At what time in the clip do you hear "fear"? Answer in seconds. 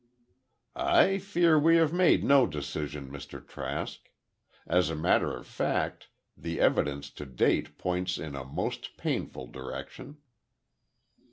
1.19-1.59